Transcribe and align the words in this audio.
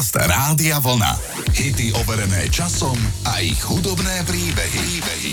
Podcast 0.00 0.32
Rádia 0.32 0.80
Vlna. 0.80 1.12
Hity 1.52 1.92
overené 1.92 2.48
časom 2.48 2.96
a 3.28 3.44
ich 3.44 3.60
hudobné 3.60 4.24
príbehy. 4.24 4.80
príbehy. 4.80 5.32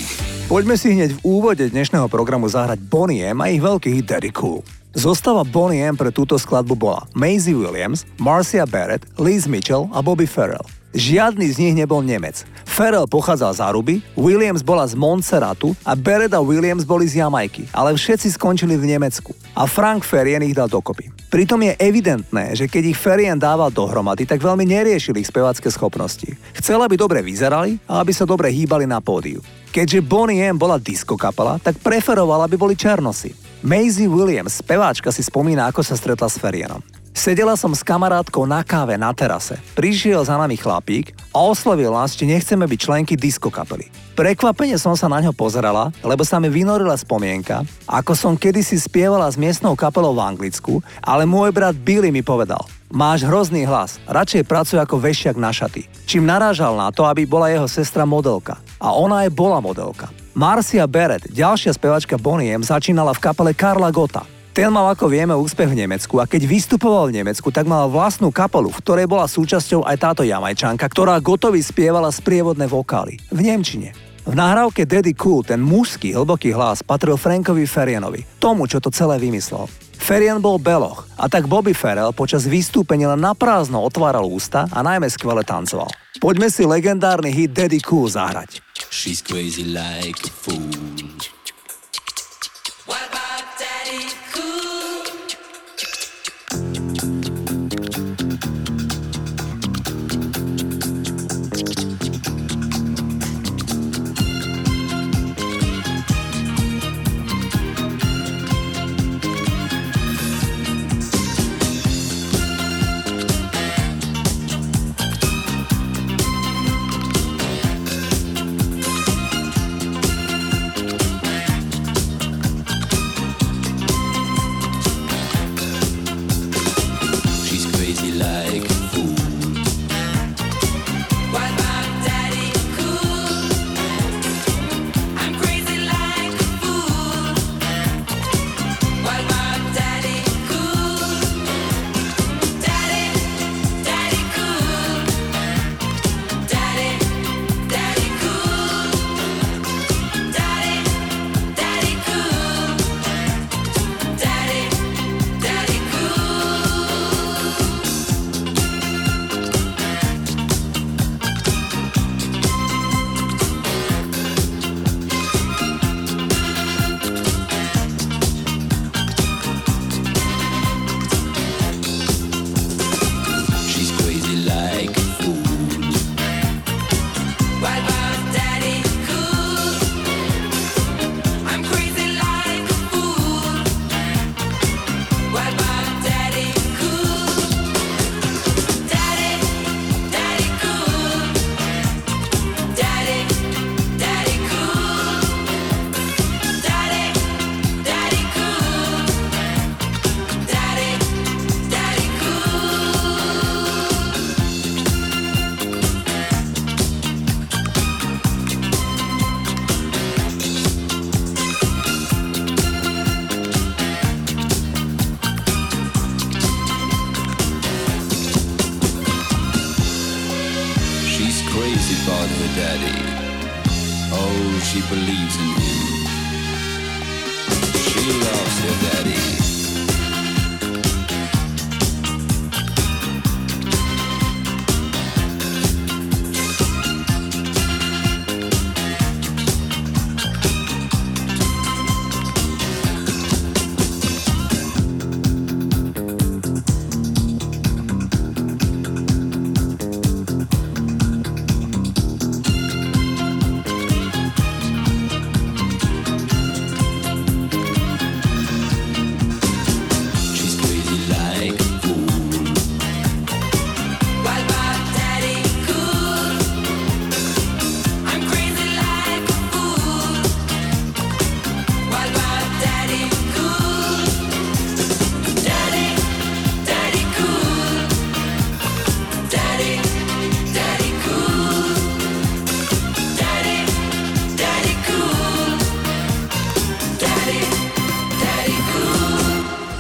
Poďme 0.52 0.76
si 0.76 0.92
hneď 0.92 1.16
v 1.16 1.24
úvode 1.24 1.64
dnešného 1.72 2.12
programu 2.12 2.52
zahrať 2.52 2.76
Bonnie 2.84 3.24
M 3.32 3.40
a 3.40 3.48
ich 3.48 3.64
veľký 3.64 3.88
hit 3.96 4.12
Daddy 4.12 4.36
Cool. 4.36 4.60
Zostava 4.92 5.48
Bonnie 5.48 5.88
M 5.88 5.96
pre 5.96 6.12
túto 6.12 6.36
skladbu 6.36 6.76
bola 6.76 7.08
Maisie 7.16 7.56
Williams, 7.56 8.04
Marcia 8.20 8.68
Barrett, 8.68 9.08
Liz 9.16 9.48
Mitchell 9.48 9.88
a 9.96 10.04
Bobby 10.04 10.28
Farrell. 10.28 10.68
Žiadny 10.92 11.48
z 11.48 11.56
nich 11.64 11.76
nebol 11.80 12.04
Nemec. 12.04 12.44
Farrell 12.68 13.08
pochádzal 13.08 13.56
z 13.56 13.64
Aruby, 13.64 13.96
Williams 14.20 14.68
bola 14.68 14.84
z 14.84 15.00
Montserratu 15.00 15.80
a 15.88 15.96
Barrett 15.96 16.36
a 16.36 16.44
Williams 16.44 16.84
boli 16.84 17.08
z 17.08 17.24
Jamajky, 17.24 17.72
ale 17.72 17.96
všetci 17.96 18.36
skončili 18.36 18.76
v 18.76 19.00
Nemecku. 19.00 19.32
A 19.56 19.64
Frank 19.64 20.04
Ferien 20.04 20.44
ich 20.44 20.60
dal 20.60 20.68
dokopy. 20.68 21.17
Pritom 21.28 21.60
je 21.60 21.76
evidentné, 21.76 22.56
že 22.56 22.72
keď 22.72 22.84
ich 22.88 22.96
Ferien 22.96 23.36
dával 23.36 23.68
dohromady, 23.68 24.24
tak 24.24 24.40
veľmi 24.40 24.64
neriešili 24.64 25.20
ich 25.20 25.28
spevacké 25.28 25.68
schopnosti. 25.68 26.32
Chcel, 26.56 26.80
aby 26.80 26.96
dobre 26.96 27.20
vyzerali 27.20 27.76
a 27.84 28.00
aby 28.00 28.16
sa 28.16 28.24
dobre 28.24 28.48
hýbali 28.48 28.88
na 28.88 29.04
pódiu. 29.04 29.44
Keďže 29.76 30.08
Bonnie 30.08 30.48
M 30.48 30.56
bola 30.56 30.80
disco 30.80 31.20
kapela, 31.20 31.60
tak 31.60 31.84
preferovala, 31.84 32.48
aby 32.48 32.56
boli 32.56 32.80
černosi. 32.80 33.36
Maisie 33.60 34.08
Williams, 34.08 34.64
speváčka, 34.64 35.12
si 35.12 35.20
spomína, 35.20 35.68
ako 35.68 35.84
sa 35.84 36.00
stretla 36.00 36.32
s 36.32 36.40
Ferienom. 36.40 36.80
Sedela 37.18 37.58
som 37.58 37.74
s 37.74 37.82
kamarátkou 37.82 38.46
na 38.46 38.62
káve 38.62 38.94
na 38.94 39.10
terase. 39.10 39.58
Prišiel 39.74 40.22
za 40.22 40.38
nami 40.38 40.54
chlapík 40.54 41.18
a 41.34 41.42
oslovil 41.50 41.90
nás, 41.90 42.14
či 42.14 42.30
nechceme 42.30 42.70
byť 42.70 42.78
členky 42.78 43.18
disco 43.18 43.50
kapely. 43.50 43.90
Prekvapene 44.14 44.78
som 44.78 44.94
sa 44.94 45.10
na 45.10 45.18
ňo 45.26 45.34
pozerala, 45.34 45.90
lebo 46.06 46.22
sa 46.22 46.38
mi 46.38 46.46
vynorila 46.46 46.94
spomienka, 46.94 47.66
ako 47.90 48.14
som 48.14 48.38
kedysi 48.38 48.78
spievala 48.78 49.26
s 49.26 49.34
miestnou 49.34 49.74
kapelou 49.74 50.14
v 50.14 50.30
Anglicku, 50.30 50.86
ale 51.02 51.26
môj 51.26 51.50
brat 51.50 51.74
Billy 51.74 52.14
mi 52.14 52.22
povedal, 52.22 52.62
máš 52.94 53.26
hrozný 53.26 53.66
hlas, 53.66 53.98
radšej 54.06 54.46
pracuj 54.46 54.78
ako 54.78 55.02
vešiak 55.02 55.42
na 55.42 55.50
šaty. 55.50 55.90
Čím 56.06 56.30
narážal 56.30 56.78
na 56.78 56.94
to, 56.94 57.02
aby 57.10 57.26
bola 57.26 57.50
jeho 57.50 57.66
sestra 57.66 58.06
modelka. 58.06 58.62
A 58.78 58.94
ona 58.94 59.26
aj 59.26 59.34
bola 59.34 59.58
modelka. 59.58 60.14
Marcia 60.38 60.86
Barrett, 60.86 61.34
ďalšia 61.34 61.74
spevačka 61.74 62.22
Bonnie 62.22 62.54
M, 62.54 62.62
začínala 62.62 63.10
v 63.18 63.26
kapele 63.26 63.58
Karla 63.58 63.90
Gota. 63.90 64.37
Ten 64.58 64.74
mal, 64.74 64.90
ako 64.90 65.06
vieme, 65.06 65.38
úspech 65.38 65.70
v 65.70 65.86
Nemecku 65.86 66.18
a 66.18 66.26
keď 66.26 66.50
vystupoval 66.50 67.14
v 67.14 67.22
Nemecku, 67.22 67.54
tak 67.54 67.70
mal 67.70 67.86
vlastnú 67.94 68.34
kapelu, 68.34 68.74
v 68.74 68.82
ktorej 68.82 69.06
bola 69.06 69.30
súčasťou 69.30 69.86
aj 69.86 69.98
táto 70.02 70.26
jamajčanka, 70.26 70.82
ktorá 70.82 71.14
gotovi 71.22 71.62
spievala 71.62 72.10
sprievodné 72.10 72.66
vokály. 72.66 73.22
V 73.30 73.38
Nemčine. 73.38 73.94
V 74.26 74.34
nahrávke 74.34 74.90
Daddy 74.90 75.14
Cool 75.14 75.46
ten 75.46 75.62
mužský 75.62 76.18
hlboký 76.18 76.58
hlas 76.58 76.82
patril 76.82 77.22
Frankovi 77.22 77.70
Ferienovi, 77.70 78.26
tomu, 78.42 78.66
čo 78.66 78.82
to 78.82 78.90
celé 78.90 79.22
vymyslel. 79.22 79.70
Ferien 79.94 80.42
bol 80.42 80.58
beloch 80.58 81.06
a 81.22 81.30
tak 81.30 81.46
Bobby 81.46 81.78
Ferrell 81.78 82.10
počas 82.10 82.50
vystúpenia 82.50 83.14
len 83.14 83.22
naprázdno 83.22 83.78
otváral 83.86 84.26
ústa 84.26 84.66
a 84.74 84.82
najmä 84.82 85.06
skvele 85.06 85.46
tancoval. 85.46 85.94
Poďme 86.18 86.50
si 86.50 86.66
legendárny 86.66 87.30
hit 87.30 87.54
Daddy 87.54 87.78
Cool 87.86 88.10
zahrať. 88.10 88.58
She's 88.90 89.22
crazy 89.22 89.70
like 89.70 90.18
a 90.26 90.34
fool. 90.34 91.37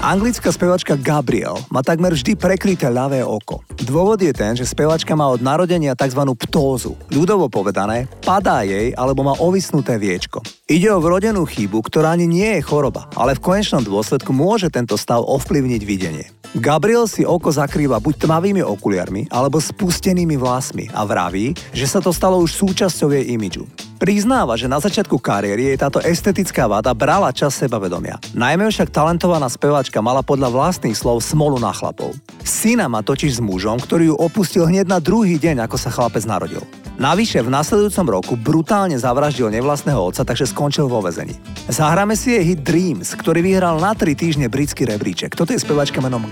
Anglická 0.08 0.56
spevačka 0.56 0.96
Gabriel 0.96 1.60
má 1.68 1.84
takmer 1.84 2.16
vždy 2.16 2.40
prekryté 2.40 2.88
ľavé 2.88 3.28
oko. 3.28 3.60
Dôvod 3.76 4.16
je 4.24 4.32
ten, 4.32 4.56
že 4.56 4.64
spevačka 4.64 5.12
má 5.20 5.28
od 5.28 5.44
narodenia 5.44 6.00
tzv. 6.00 6.24
ptózu. 6.48 6.96
Ľudovo 7.12 7.52
povedané, 7.52 8.08
padá 8.24 8.64
jej 8.64 8.96
alebo 8.96 9.28
má 9.28 9.36
ovisnuté 9.36 10.00
viečko. 10.00 10.40
Ide 10.64 10.96
o 10.96 11.04
vrodenú 11.04 11.44
chybu, 11.44 11.84
ktorá 11.84 12.16
ani 12.16 12.24
nie 12.24 12.56
je 12.56 12.64
choroba, 12.64 13.12
ale 13.20 13.36
v 13.36 13.52
konečnom 13.52 13.84
dôsledku 13.84 14.32
môže 14.32 14.72
tento 14.72 14.96
stav 14.96 15.28
ovplyvniť 15.28 15.82
videnie. 15.84 16.32
Gabriel 16.56 17.04
si 17.12 17.28
oko 17.28 17.52
zakrýva 17.52 18.00
buď 18.00 18.32
tmavými 18.32 18.64
okuliarmi 18.64 19.28
alebo 19.28 19.60
spustenými 19.60 20.40
vlasmi 20.40 20.88
a 20.96 21.04
vraví, 21.04 21.52
že 21.76 21.84
sa 21.84 22.00
to 22.00 22.16
stalo 22.16 22.40
už 22.40 22.56
súčasťou 22.56 23.12
jej 23.12 23.36
imidžu. 23.36 23.68
Priznáva, 23.98 24.54
že 24.54 24.70
na 24.70 24.78
začiatku 24.78 25.18
kariéry 25.18 25.74
jej 25.74 25.78
táto 25.82 25.98
estetická 25.98 26.70
vada 26.70 26.94
brala 26.94 27.34
čas 27.34 27.58
sebavedomia. 27.58 28.22
Najmä 28.38 28.70
však 28.70 28.94
talentovaná 28.94 29.50
speváčka 29.50 30.06
mala 30.06 30.22
podľa 30.22 30.54
vlastných 30.54 30.94
slov 30.94 31.26
smolu 31.26 31.58
na 31.58 31.74
chlapov. 31.74 32.14
Syna 32.46 32.86
má 32.86 33.02
totiž 33.02 33.38
s 33.38 33.42
mužom, 33.42 33.82
ktorý 33.82 34.14
ju 34.14 34.16
opustil 34.22 34.70
hneď 34.70 34.86
na 34.86 35.02
druhý 35.02 35.42
deň, 35.42 35.66
ako 35.66 35.82
sa 35.82 35.90
chlapec 35.90 36.22
narodil. 36.30 36.62
Navyše 37.02 37.42
v 37.42 37.50
nasledujúcom 37.50 38.08
roku 38.10 38.34
brutálne 38.38 38.98
zavraždil 39.02 39.50
nevlastného 39.50 39.98
otca, 39.98 40.22
takže 40.22 40.50
skončil 40.50 40.86
vo 40.86 41.02
vezení. 41.02 41.34
Zahráme 41.66 42.14
si 42.14 42.38
jej 42.38 42.54
hit 42.54 42.62
Dreams, 42.62 43.18
ktorý 43.18 43.42
vyhral 43.42 43.82
na 43.82 43.98
3 43.98 44.14
týždne 44.14 44.46
britský 44.46 44.86
rebríček. 44.86 45.34
Toto 45.34 45.54
je 45.54 45.62
spevačka 45.62 46.02
menom 46.06 46.30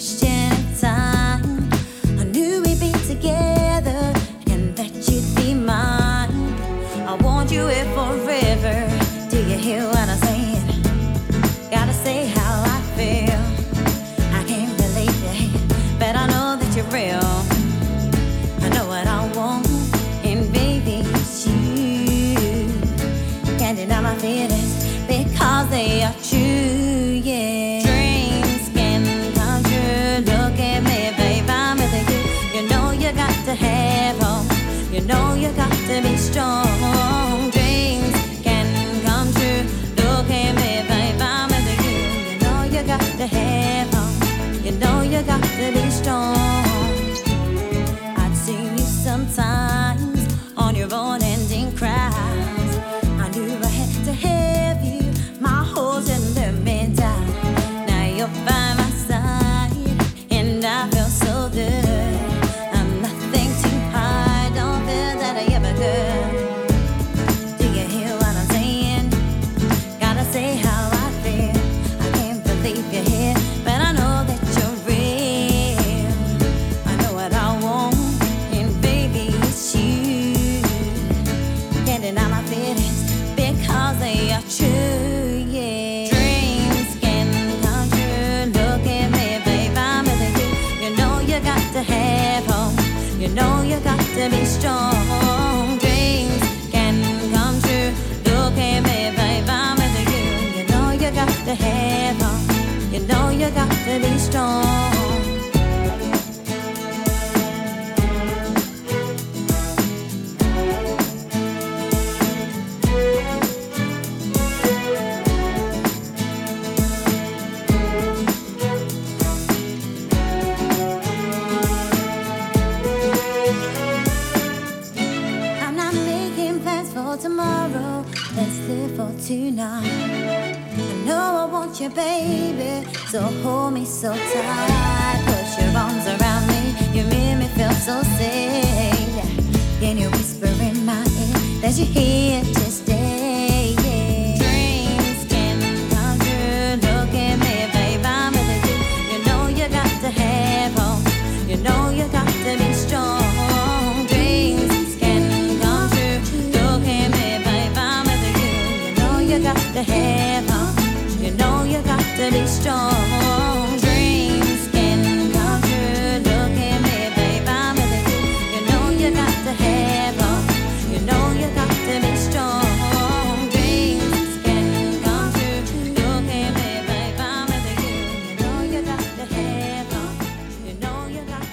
miłości. 0.00 0.29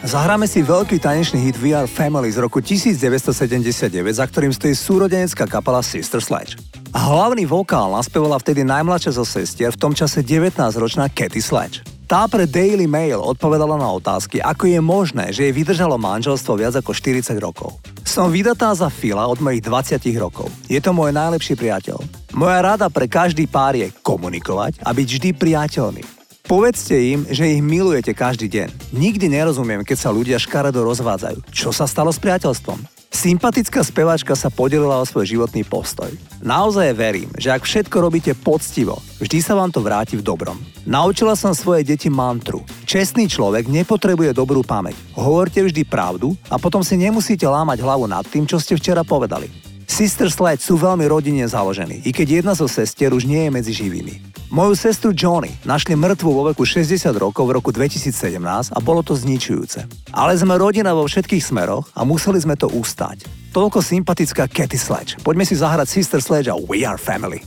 Zahráme 0.08 0.48
si 0.48 0.64
veľký 0.64 1.04
tanečný 1.04 1.52
hit 1.52 1.60
VR 1.60 1.84
Family 1.84 2.32
z 2.32 2.40
roku 2.40 2.64
1979, 2.64 3.92
za 4.08 4.24
ktorým 4.24 4.56
stojí 4.56 4.72
súrodenecká 4.72 5.44
kapela 5.44 5.84
Sister 5.84 6.24
Sledge. 6.24 6.56
A 6.96 7.12
hlavný 7.12 7.44
vokál 7.44 7.92
naspievala 7.92 8.40
vtedy 8.40 8.64
najmladšia 8.64 9.20
zo 9.20 9.28
sestier, 9.28 9.76
v 9.76 9.82
tom 9.84 9.92
čase 9.92 10.24
19-ročná 10.24 11.12
Katy 11.12 11.44
Sledge. 11.44 11.84
Tá 12.08 12.24
pre 12.32 12.48
Daily 12.48 12.88
Mail 12.88 13.20
odpovedala 13.20 13.76
na 13.76 13.92
otázky, 13.92 14.40
ako 14.40 14.72
je 14.72 14.80
možné, 14.80 15.36
že 15.36 15.44
jej 15.44 15.52
vydržalo 15.52 16.00
manželstvo 16.00 16.56
viac 16.56 16.80
ako 16.80 16.96
40 16.96 17.36
rokov. 17.44 17.76
Som 18.08 18.32
vydatá 18.32 18.72
za 18.72 18.88
Fila 18.88 19.28
od 19.28 19.44
mojich 19.44 19.60
20 19.60 20.00
rokov. 20.16 20.48
Je 20.72 20.80
to 20.80 20.96
môj 20.96 21.12
najlepší 21.12 21.60
priateľ. 21.60 22.00
Moja 22.32 22.64
rada 22.64 22.88
pre 22.88 23.12
každý 23.12 23.44
pár 23.44 23.76
je 23.76 23.92
komunikovať 24.08 24.80
a 24.88 24.96
byť 24.96 25.08
vždy 25.20 25.30
priateľmi. 25.36 26.17
Povedzte 26.48 26.96
im, 26.96 27.28
že 27.28 27.44
ich 27.44 27.60
milujete 27.60 28.16
každý 28.16 28.48
deň. 28.48 28.96
Nikdy 28.96 29.28
nerozumiem, 29.36 29.84
keď 29.84 29.98
sa 30.00 30.16
ľudia 30.16 30.40
škaredo 30.40 30.80
rozvádzajú. 30.80 31.44
Čo 31.52 31.76
sa 31.76 31.84
stalo 31.84 32.08
s 32.08 32.24
priateľstvom? 32.24 32.88
Sympatická 33.12 33.84
speváčka 33.84 34.32
sa 34.32 34.48
podelila 34.48 34.96
o 34.96 35.04
svoj 35.04 35.28
životný 35.28 35.68
postoj. 35.68 36.08
Naozaj 36.40 36.96
verím, 36.96 37.28
že 37.36 37.52
ak 37.52 37.68
všetko 37.68 38.00
robíte 38.00 38.32
poctivo, 38.32 39.04
vždy 39.20 39.44
sa 39.44 39.60
vám 39.60 39.76
to 39.76 39.84
vráti 39.84 40.16
v 40.16 40.24
dobrom. 40.24 40.56
Naučila 40.88 41.36
som 41.36 41.52
svoje 41.52 41.84
deti 41.84 42.08
mantru. 42.08 42.64
Čestný 42.88 43.28
človek 43.28 43.68
nepotrebuje 43.68 44.32
dobrú 44.32 44.64
pamäť. 44.64 44.96
Hovorte 45.20 45.60
vždy 45.68 45.84
pravdu 45.84 46.32
a 46.48 46.56
potom 46.56 46.80
si 46.80 46.96
nemusíte 46.96 47.44
lámať 47.44 47.84
hlavu 47.84 48.08
nad 48.08 48.24
tým, 48.24 48.48
čo 48.48 48.56
ste 48.56 48.80
včera 48.80 49.04
povedali. 49.04 49.67
Sister 49.88 50.28
Sled 50.28 50.60
sú 50.60 50.76
veľmi 50.76 51.08
rodine 51.08 51.48
založení, 51.48 52.04
i 52.04 52.12
keď 52.12 52.44
jedna 52.44 52.54
zo 52.54 52.68
sestier 52.68 53.16
už 53.16 53.24
nie 53.24 53.48
je 53.48 53.52
medzi 53.56 53.72
živými. 53.72 54.20
Moju 54.52 54.76
sestru 54.76 55.16
Johnny 55.16 55.56
našli 55.64 55.96
mŕtvu 55.96 56.28
vo 56.28 56.44
veku 56.52 56.68
60 56.68 57.08
rokov 57.16 57.48
v 57.48 57.56
roku 57.56 57.72
2017 57.72 58.76
a 58.76 58.80
bolo 58.84 59.00
to 59.00 59.16
zničujúce. 59.16 60.12
Ale 60.12 60.36
sme 60.36 60.60
rodina 60.60 60.92
vo 60.92 61.08
všetkých 61.08 61.40
smeroch 61.40 61.88
a 61.96 62.04
museli 62.04 62.40
sme 62.44 62.60
to 62.60 62.68
ustať. 62.68 63.28
Toľko 63.56 63.80
sympatická 63.80 64.52
Katy 64.52 64.76
Sledge. 64.76 65.12
Poďme 65.24 65.48
si 65.48 65.56
zahrať 65.56 65.88
Sister 65.88 66.20
Sledge 66.20 66.52
a 66.52 66.56
We 66.60 66.84
Are 66.84 67.00
Family. 67.00 67.44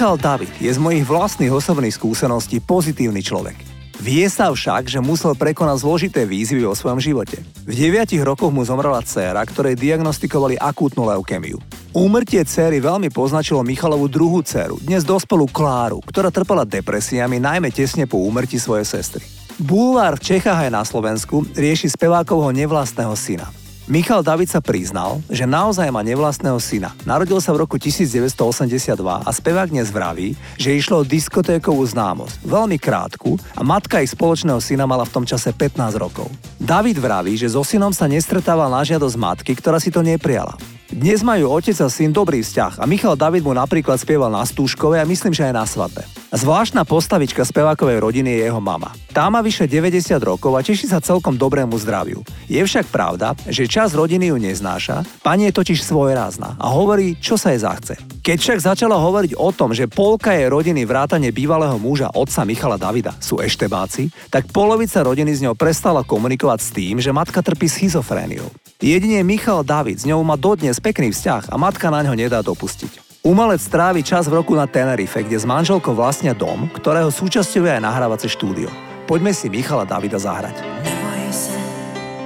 Michal 0.00 0.16
David 0.16 0.56
je 0.64 0.72
z 0.72 0.80
mojich 0.80 1.04
vlastných 1.04 1.52
osobných 1.52 1.92
skúseností 1.92 2.56
pozitívny 2.64 3.20
človek. 3.20 3.52
Vie 4.00 4.24
sa 4.32 4.48
však, 4.48 4.88
že 4.88 4.96
musel 4.96 5.36
prekonať 5.36 5.84
zložité 5.84 6.24
výzvy 6.24 6.64
vo 6.64 6.72
svojom 6.72 6.96
živote. 6.96 7.44
V 7.68 7.72
9 7.76 8.08
rokoch 8.24 8.48
mu 8.48 8.64
zomrela 8.64 9.04
dcéra, 9.04 9.44
ktorej 9.44 9.76
diagnostikovali 9.76 10.56
akútnu 10.56 11.04
leukemiu. 11.04 11.60
Úmrtie 11.92 12.40
céry 12.48 12.80
veľmi 12.80 13.12
poznačilo 13.12 13.60
Michalovú 13.60 14.08
druhú 14.08 14.40
dceru, 14.40 14.80
dnes 14.80 15.04
dospelú 15.04 15.44
Kláru, 15.52 16.00
ktorá 16.00 16.32
trpela 16.32 16.64
depresiami 16.64 17.36
najmä 17.36 17.68
tesne 17.68 18.08
po 18.08 18.24
úmrtí 18.24 18.56
svojej 18.56 18.88
sestry. 18.88 19.28
Bulvár 19.60 20.16
v 20.16 20.32
Čechách 20.32 20.64
aj 20.64 20.70
na 20.72 20.80
Slovensku 20.80 21.44
rieši 21.52 21.92
spevákovho 21.92 22.48
nevlastného 22.56 23.12
syna. 23.12 23.52
Michal 23.90 24.22
David 24.22 24.46
sa 24.46 24.62
priznal, 24.62 25.18
že 25.26 25.50
naozaj 25.50 25.90
má 25.90 26.06
nevlastného 26.06 26.54
syna. 26.62 26.94
Narodil 27.02 27.42
sa 27.42 27.50
v 27.50 27.66
roku 27.66 27.74
1982 27.74 28.94
a 29.02 29.30
spevák 29.34 29.66
dnes 29.66 29.90
vraví, 29.90 30.38
že 30.54 30.78
išlo 30.78 31.02
o 31.02 31.08
diskotékovú 31.08 31.82
známosť, 31.90 32.38
veľmi 32.46 32.78
krátku 32.78 33.34
a 33.58 33.66
matka 33.66 33.98
ich 33.98 34.14
spoločného 34.14 34.62
syna 34.62 34.86
mala 34.86 35.02
v 35.02 35.10
tom 35.10 35.26
čase 35.26 35.50
15 35.50 35.98
rokov. 35.98 36.30
David 36.62 37.02
vraví, 37.02 37.34
že 37.34 37.50
so 37.50 37.66
synom 37.66 37.90
sa 37.90 38.06
nestretával 38.06 38.70
na 38.70 38.86
žiadosť 38.86 39.16
matky, 39.18 39.58
ktorá 39.58 39.82
si 39.82 39.90
to 39.90 40.06
neprijala. 40.06 40.54
Dnes 41.00 41.24
majú 41.24 41.56
otec 41.56 41.72
a 41.80 41.88
syn 41.88 42.12
dobrý 42.12 42.44
vzťah 42.44 42.76
a 42.76 42.84
Michal 42.84 43.16
David 43.16 43.40
mu 43.40 43.56
napríklad 43.56 43.96
spieval 43.96 44.28
na 44.28 44.44
Stúškove 44.44 45.00
a 45.00 45.08
myslím, 45.08 45.32
že 45.32 45.48
aj 45.48 45.54
na 45.56 45.64
svadbe. 45.64 46.04
Zvláštna 46.28 46.84
postavička 46.84 47.40
spevákovej 47.40 48.04
rodiny 48.04 48.36
je 48.36 48.52
jeho 48.52 48.60
mama. 48.60 48.92
Tá 49.08 49.32
má 49.32 49.40
vyše 49.40 49.64
90 49.64 49.96
rokov 50.20 50.52
a 50.52 50.60
teší 50.60 50.92
sa 50.92 51.00
celkom 51.00 51.40
dobrému 51.40 51.72
zdraviu. 51.80 52.20
Je 52.52 52.60
však 52.60 52.92
pravda, 52.92 53.32
že 53.48 53.64
čas 53.64 53.96
rodiny 53.96 54.28
ju 54.28 54.36
neznáša, 54.44 55.24
pani 55.24 55.48
je 55.48 55.56
totiž 55.56 55.80
svojrázna 55.80 56.60
a 56.60 56.66
hovorí, 56.68 57.16
čo 57.16 57.40
sa 57.40 57.56
jej 57.56 57.64
zachce. 57.64 57.96
Keď 58.20 58.36
však 58.36 58.60
začala 58.60 59.00
hovoriť 59.00 59.40
o 59.40 59.48
tom, 59.56 59.72
že 59.72 59.88
polka 59.88 60.36
jej 60.36 60.52
rodiny 60.52 60.84
vrátane 60.84 61.32
bývalého 61.32 61.80
muža 61.80 62.12
otca 62.12 62.44
Michala 62.44 62.76
Davida 62.76 63.16
sú 63.24 63.40
eštebáci, 63.40 64.12
tak 64.28 64.52
polovica 64.52 65.00
rodiny 65.00 65.32
z 65.32 65.48
ňou 65.48 65.56
prestala 65.56 66.04
komunikovať 66.04 66.60
s 66.60 66.70
tým, 66.76 67.00
že 67.00 67.08
matka 67.08 67.40
trpí 67.40 67.72
schizofréniou. 67.72 68.52
Jedine 68.80 69.20
Michal 69.20 69.60
David, 69.60 70.00
s 70.00 70.08
ňou 70.08 70.24
má 70.24 70.40
dodnes 70.40 70.80
pekný 70.80 71.12
vzťah 71.12 71.52
a 71.52 71.60
matka 71.60 71.92
na 71.92 72.00
ňo 72.00 72.16
nedá 72.16 72.40
dopustiť. 72.40 73.20
Umelec 73.20 73.60
trávi 73.68 74.00
čas 74.00 74.24
v 74.24 74.40
roku 74.40 74.56
na 74.56 74.64
Tenerife, 74.64 75.20
kde 75.20 75.36
s 75.36 75.44
manželkou 75.44 75.92
vlastnia 75.92 76.32
dom, 76.32 76.64
ktorého 76.72 77.12
súčasťou 77.12 77.68
je 77.68 77.76
aj 77.76 77.84
nahrávacie 77.84 78.32
štúdio. 78.32 78.72
Poďme 79.04 79.36
si 79.36 79.52
Michala 79.52 79.84
Davida 79.84 80.16
zahrať. 80.16 80.64
Neboj 80.80 81.22
se, 81.28 81.60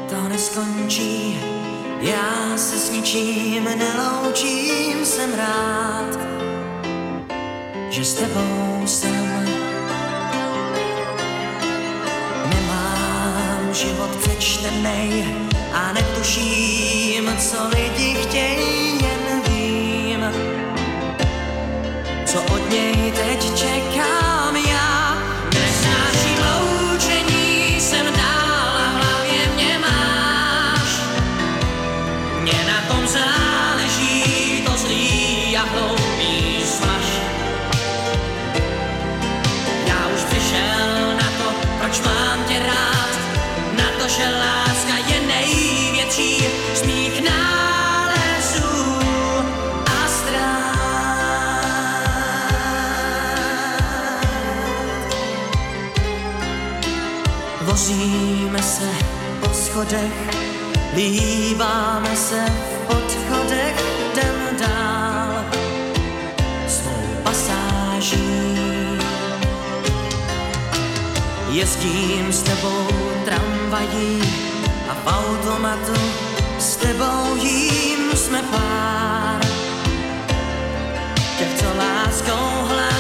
to 0.07 0.19
neskončí, 0.31 1.43
já 1.99 2.55
se 2.55 2.79
s 2.79 2.87
ničím 2.95 3.67
neloučím, 3.67 5.03
jsem 5.03 5.35
rád, 5.35 6.15
že 7.91 8.05
s 8.07 8.15
tebou 8.15 8.87
jsem. 8.87 9.24
Život 13.75 14.17
přečtenej 14.17 15.25
a 15.73 15.93
netuším, 15.93 17.37
co 17.39 17.69
lidi 17.69 18.15
chtějí, 18.15 18.99
jen 19.03 19.43
vím, 19.49 20.25
co 22.27 22.43
od 22.55 22.71
něj 22.71 23.13
teď 23.13 23.55
čekám 23.55 24.24
Vozíme 57.85 58.63
se 58.63 58.91
po 59.41 59.49
schodech, 59.55 60.31
líbáme 60.95 62.17
se 62.17 62.45
v 62.47 62.91
odchodech, 62.91 63.85
jdem 64.13 64.57
dál 64.59 65.45
svou 66.69 67.23
pasáží. 67.23 68.59
Jezdím 71.51 72.33
s 72.33 72.43
tebou 72.43 72.89
tramvají 73.25 74.23
a 74.89 74.95
v 74.95 75.07
automatu 75.07 76.01
s 76.59 76.77
tebou 76.77 77.37
jím 77.37 78.17
jsme 78.17 78.43
pár. 78.43 79.41
Těch, 81.39 81.61
co 81.61 81.67
láskou 81.79 82.67
hladoví, 82.69 82.94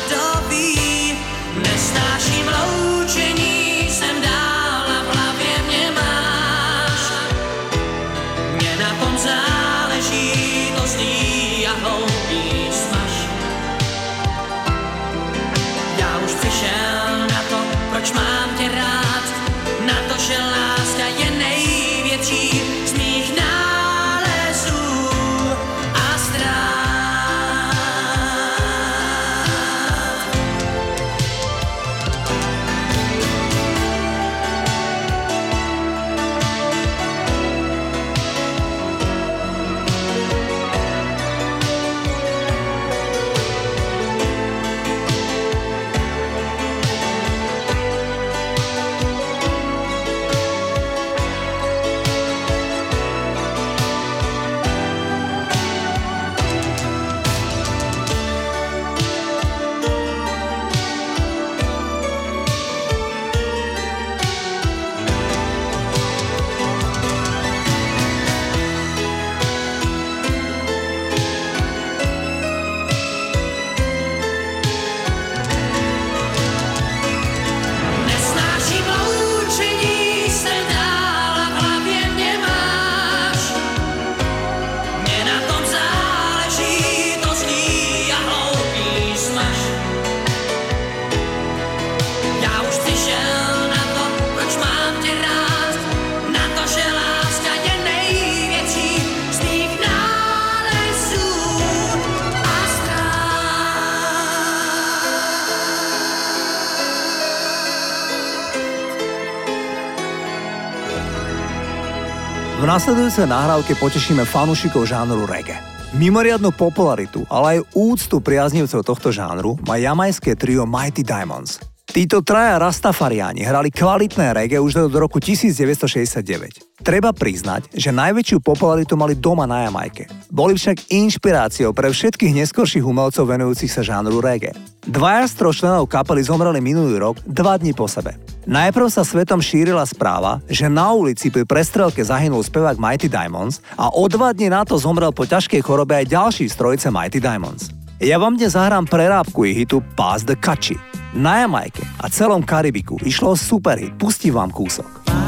V 112.64 112.72
nasledujúcej 112.72 113.29
nahrávke 113.29 113.77
potešíme 113.77 114.24
fanúšikov 114.24 114.88
žánru 114.88 115.29
reggae. 115.29 115.61
Mimoriadnu 116.00 116.48
popularitu, 116.48 117.29
ale 117.29 117.61
aj 117.61 117.77
úctu 117.77 118.24
priaznivcov 118.24 118.81
tohto 118.81 119.12
žánru 119.12 119.61
má 119.68 119.77
jamajské 119.77 120.33
trio 120.33 120.64
Mighty 120.64 121.05
Diamonds. 121.05 121.61
Títo 121.85 122.24
traja 122.24 122.57
Rastafariáni 122.57 123.44
hrali 123.44 123.68
kvalitné 123.68 124.33
reggae 124.33 124.64
už 124.64 124.88
do 124.88 124.96
roku 124.96 125.20
1969. 125.20 126.73
Treba 126.85 127.16
priznať, 127.16 127.73
že 127.73 127.88
najväčšiu 127.97 128.44
popularitu 128.44 128.92
mali 128.92 129.16
doma 129.16 129.49
na 129.49 129.64
Jamajke. 129.64 130.05
Boli 130.29 130.53
však 130.53 130.92
inšpiráciou 130.92 131.73
pre 131.73 131.88
všetkých 131.88 132.44
neskorších 132.44 132.85
umelcov 132.85 133.25
venujúcich 133.25 133.73
sa 133.73 133.81
žánru 133.81 134.20
reggae. 134.20 134.53
Dvaja 134.85 135.25
z 135.25 135.33
troch 135.33 135.57
členov 135.57 135.88
kapely 135.88 136.20
zomreli 136.20 136.61
minulý 136.61 137.01
rok, 137.01 137.16
dva 137.25 137.57
dní 137.57 137.73
po 137.73 137.88
sebe. 137.88 138.20
Najprv 138.44 138.92
sa 138.92 139.01
svetom 139.01 139.40
šírila 139.40 139.81
správa, 139.88 140.44
že 140.44 140.68
na 140.68 140.92
ulici 140.92 141.33
pri 141.33 141.49
prestrelke 141.49 142.05
zahynul 142.05 142.44
spevák 142.44 142.77
Mighty 142.77 143.09
Diamonds 143.09 143.64
a 143.81 143.88
o 143.88 144.05
dva 144.05 144.37
dní 144.37 144.53
na 144.53 144.68
to 144.68 144.77
zomrel 144.77 145.09
po 145.09 145.25
ťažkej 145.25 145.64
chorobe 145.64 145.97
aj 146.05 146.12
ďalší 146.12 146.53
z 146.53 146.55
trojice 146.61 146.92
Mighty 146.92 147.16
Diamonds. 147.16 147.73
Ja 147.97 148.20
vám 148.20 148.37
dnes 148.37 148.53
zahrám 148.53 148.85
prerábku 148.85 149.49
ich 149.49 149.57
hitu 149.57 149.81
Pass 149.97 150.29
the 150.29 150.37
Kachi. 150.37 150.77
Na 151.16 151.49
Jamajke 151.49 151.81
a 152.05 152.12
celom 152.12 152.44
Karibiku 152.44 153.01
išlo 153.01 153.33
o 153.33 153.40
superhit, 153.40 153.97
pustím 153.97 154.37
vám 154.37 154.53
kúsok. 154.53 155.23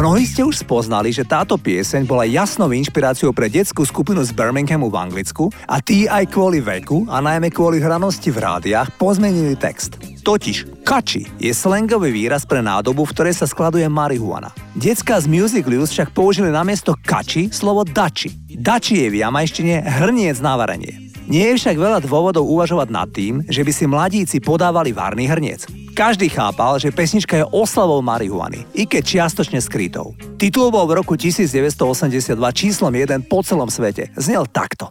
Mnohí 0.00 0.24
ste 0.24 0.40
už 0.40 0.64
spoznali, 0.64 1.12
že 1.12 1.28
táto 1.28 1.60
pieseň 1.60 2.08
bola 2.08 2.24
jasnou 2.24 2.72
inšpiráciou 2.72 3.36
pre 3.36 3.52
detskú 3.52 3.84
skupinu 3.84 4.24
z 4.24 4.32
Birminghamu 4.32 4.88
v 4.88 4.96
Anglicku 4.96 5.52
a 5.68 5.84
tí 5.84 6.08
aj 6.08 6.32
kvôli 6.32 6.64
veku 6.64 7.04
a 7.12 7.20
najmä 7.20 7.52
kvôli 7.52 7.84
hranosti 7.84 8.32
v 8.32 8.40
rádiách 8.40 8.96
pozmenili 8.96 9.52
text. 9.52 10.00
Totiž 10.24 10.88
kači 10.88 11.28
je 11.36 11.52
slangový 11.52 12.16
výraz 12.16 12.48
pre 12.48 12.64
nádobu, 12.64 13.04
v 13.04 13.12
ktorej 13.12 13.36
sa 13.36 13.44
skladuje 13.44 13.84
marihuana. 13.92 14.48
Decka 14.72 15.20
z 15.20 15.28
Music 15.28 15.68
News 15.68 15.92
však 15.92 16.16
použili 16.16 16.48
namiesto 16.48 16.96
kači 16.96 17.52
slovo 17.52 17.84
dači. 17.84 18.32
Dači 18.48 19.04
je 19.04 19.12
v 19.12 19.20
jamajštine 19.20 19.84
hrniec 20.00 20.40
na 20.40 20.56
varenie. 20.56 21.09
Nie 21.30 21.54
je 21.54 21.62
však 21.62 21.78
veľa 21.78 22.02
dôvodov 22.02 22.42
uvažovať 22.42 22.88
nad 22.90 23.06
tým, 23.06 23.46
že 23.46 23.62
by 23.62 23.70
si 23.70 23.86
mladíci 23.86 24.36
podávali 24.42 24.90
varný 24.90 25.30
hrniec. 25.30 25.70
Každý 25.94 26.26
chápal, 26.26 26.82
že 26.82 26.90
pesnička 26.90 27.38
je 27.38 27.46
oslavou 27.54 28.02
marihuany, 28.02 28.66
i 28.74 28.82
keď 28.82 29.30
čiastočne 29.30 29.62
skrytou. 29.62 30.18
Titul 30.34 30.74
bol 30.74 30.90
v 30.90 30.98
roku 30.98 31.14
1982 31.14 32.34
číslom 32.50 32.90
1 32.90 33.30
po 33.30 33.46
celom 33.46 33.70
svete. 33.70 34.10
Znel 34.18 34.50
takto. 34.50 34.90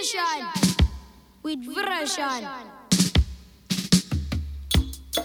Nation. 0.00 0.60
passion. 2.16 2.48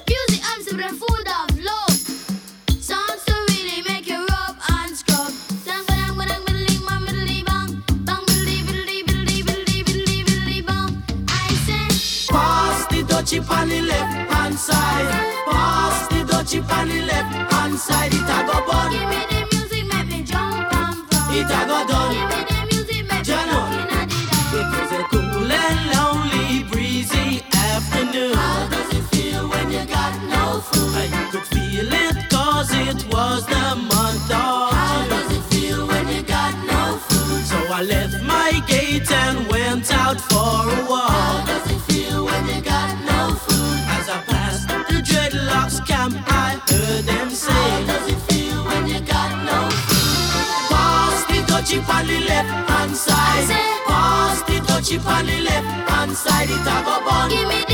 Music 0.07 0.43
answer 0.55 0.81
and 0.81 0.97
food 0.97 1.27
of 1.39 1.54
dutchie 13.39 13.61
on 13.61 13.69
the 13.69 13.81
left 13.81 14.31
hand 14.31 14.55
side. 14.55 15.11
Pass 15.47 16.07
the 16.07 16.23
dutchie 16.23 16.71
on 16.71 16.87
the 16.87 17.01
left 17.01 17.51
hand 17.51 17.77
side. 17.77 18.13
It 18.13 18.21
a 18.21 18.45
go 18.45 18.65
bun. 18.65 18.91
give 18.91 19.09
me 19.09 19.19
the 19.29 19.47
music, 19.51 19.85
make 19.87 20.07
me 20.07 20.23
jump 20.23 20.73
and 20.73 20.95
from. 21.07 21.33
It 21.33 21.45
a 21.45 21.61
go 21.67 21.85
done. 21.87 22.13
Give 22.13 22.29
me 22.29 22.43
the 22.49 22.59
music, 22.71 23.01
make 23.09 23.27
me 23.27 23.35
looking 23.51 23.89
at 23.91 24.09
the 24.09 24.21
dance. 24.31 24.53
It 24.59 24.67
was 24.71 24.91
a 24.91 25.03
cool 25.11 25.51
and 25.51 25.79
lonely, 25.93 26.63
breezy 26.71 27.43
afternoon. 27.53 28.35
How 28.35 28.67
does 28.69 28.93
it 28.93 29.03
feel 29.13 29.47
when 29.49 29.71
you 29.71 29.85
got 29.85 30.13
no 30.23 30.61
food? 30.61 30.95
I 30.95 31.29
could 31.31 31.43
feel 31.43 31.91
it 31.91 32.29
cause 32.29 32.71
it 32.71 33.05
was 33.11 33.45
the 33.45 33.75
month 33.75 34.31
of 34.31 34.71
How 34.71 35.07
does 35.09 35.31
it 35.31 35.43
feel 35.53 35.87
when 35.87 36.07
you 36.07 36.23
got 36.23 36.53
no 36.65 36.97
food? 37.07 37.43
So 37.45 37.57
I 37.73 37.83
left 37.83 38.21
my 38.23 38.63
gate 38.67 39.11
and 39.11 39.47
went 39.47 39.91
out 39.91 40.21
for 40.21 40.69
a 40.71 40.85
walk. 40.89 41.74
Heard 46.69 47.03
them 47.05 47.29
say. 47.29 47.51
How 47.51 47.85
does 47.85 48.07
it 48.07 48.19
feel 48.31 48.63
when 48.65 48.87
you 48.87 48.99
got 49.01 49.31
no 49.43 49.69
food? 49.87 50.71
Pass 50.71 51.25
the 51.27 51.39
dutchie 51.51 51.81
on 51.89 52.07
the 52.07 52.19
left 52.31 52.69
hand 52.69 52.95
side. 52.95 53.49
Pass 53.87 54.41
the 54.43 54.59
dutchie 54.67 55.03
on 55.05 55.25
the 55.25 55.39
left 55.41 55.89
hand 55.89 56.11
side. 56.15 56.49
It 56.49 56.61
a 56.61 56.77
go 56.85 57.03
bun. 57.05 57.29
Give 57.29 57.47
me 57.47 57.64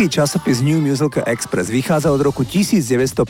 Britský 0.00 0.16
časopis 0.16 0.64
New 0.64 0.80
Musical 0.80 1.28
Express 1.28 1.68
vychádza 1.68 2.08
od 2.08 2.24
roku 2.24 2.40
1952 2.40 3.20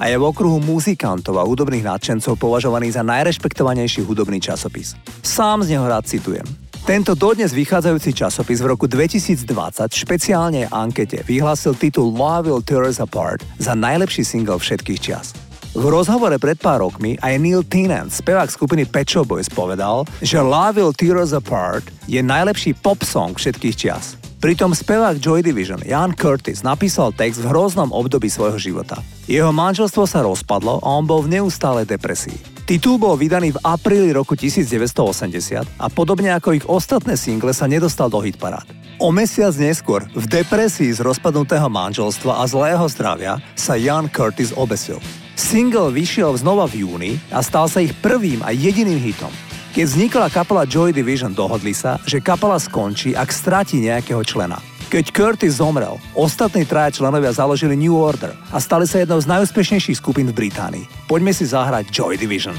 a 0.00 0.04
je 0.08 0.16
v 0.16 0.24
okruhu 0.24 0.56
muzikantov 0.56 1.36
a 1.36 1.44
hudobných 1.44 1.84
nadšencov 1.84 2.40
považovaný 2.40 2.88
za 2.88 3.04
najrešpektovanejší 3.04 4.00
hudobný 4.00 4.40
časopis. 4.40 4.96
Sám 5.20 5.60
z 5.60 5.76
neho 5.76 5.84
rád 5.84 6.08
citujem. 6.08 6.48
Tento 6.88 7.12
dodnes 7.12 7.52
vychádzajúci 7.52 8.16
časopis 8.16 8.64
v 8.64 8.72
roku 8.72 8.88
2020 8.88 9.44
v 9.92 10.00
špeciálnej 10.08 10.64
ankete 10.72 11.20
vyhlásil 11.20 11.76
titul 11.76 12.16
Love 12.16 12.48
Will 12.48 12.64
Tear 12.64 12.88
Us 12.88 12.96
Apart 12.96 13.44
za 13.60 13.76
najlepší 13.76 14.24
single 14.24 14.56
všetkých 14.56 14.96
čias. 15.04 15.36
V 15.76 15.84
rozhovore 15.84 16.40
pred 16.40 16.56
pár 16.56 16.80
rokmi 16.80 17.20
aj 17.20 17.36
Neil 17.36 17.60
Tennant, 17.60 18.08
spevák 18.08 18.48
skupiny 18.48 18.88
Pet 18.88 19.12
Boys, 19.28 19.52
povedal, 19.52 20.08
že 20.24 20.40
Love 20.40 20.80
Will 20.80 20.96
Tear 20.96 21.20
Us 21.20 21.36
Apart 21.36 21.84
je 22.08 22.24
najlepší 22.24 22.72
pop 22.72 23.04
song 23.04 23.36
všetkých 23.36 23.76
čias. 23.76 24.23
Pritom 24.44 24.76
spevák 24.76 25.16
Joy 25.24 25.40
Division 25.40 25.80
Jan 25.80 26.12
Curtis 26.12 26.60
napísal 26.60 27.16
text 27.16 27.40
v 27.40 27.48
hroznom 27.48 27.88
období 27.88 28.28
svojho 28.28 28.60
života. 28.60 29.00
Jeho 29.24 29.48
manželstvo 29.56 30.04
sa 30.04 30.20
rozpadlo 30.20 30.84
a 30.84 30.88
on 31.00 31.08
bol 31.08 31.24
v 31.24 31.40
neustálej 31.40 31.88
depresii. 31.88 32.36
Titul 32.68 33.00
bol 33.00 33.16
vydaný 33.16 33.56
v 33.56 33.62
apríli 33.64 34.12
roku 34.12 34.36
1980 34.36 35.64
a 35.64 35.86
podobne 35.88 36.28
ako 36.36 36.60
ich 36.60 36.68
ostatné 36.68 37.16
single 37.16 37.56
sa 37.56 37.64
nedostal 37.64 38.12
do 38.12 38.20
hitparád. 38.20 38.68
O 39.00 39.08
mesiac 39.08 39.56
neskôr, 39.56 40.04
v 40.12 40.28
depresii 40.28 40.92
z 40.92 41.00
rozpadnutého 41.00 41.72
manželstva 41.72 42.36
a 42.36 42.44
zlého 42.44 42.84
zdravia, 42.92 43.40
sa 43.56 43.80
Jan 43.80 44.12
Curtis 44.12 44.52
obesil. 44.52 45.00
Single 45.40 45.88
vyšiel 45.88 46.36
znova 46.36 46.68
v 46.68 46.84
júni 46.84 47.12
a 47.32 47.40
stal 47.40 47.64
sa 47.64 47.80
ich 47.80 47.96
prvým 48.04 48.44
a 48.44 48.52
jediným 48.52 49.00
hitom. 49.00 49.32
Keď 49.74 49.90
vznikla 49.90 50.30
kapela 50.30 50.62
Joy 50.62 50.94
Division, 50.94 51.34
dohodli 51.34 51.74
sa, 51.74 51.98
že 52.06 52.22
kapela 52.22 52.62
skončí, 52.62 53.10
ak 53.10 53.34
stratí 53.34 53.82
nejakého 53.82 54.22
člena. 54.22 54.62
Keď 54.86 55.10
Curtis 55.10 55.58
zomrel, 55.58 55.98
ostatní 56.14 56.62
traja 56.62 56.94
členovia 56.94 57.34
založili 57.34 57.74
New 57.74 57.98
Order 57.98 58.38
a 58.54 58.62
stali 58.62 58.86
sa 58.86 59.02
jednou 59.02 59.18
z 59.18 59.26
najúspešnejších 59.26 59.98
skupín 59.98 60.30
v 60.30 60.46
Británii. 60.46 61.10
Poďme 61.10 61.34
si 61.34 61.50
zahrať 61.50 61.90
Joy 61.90 62.14
Division. 62.14 62.54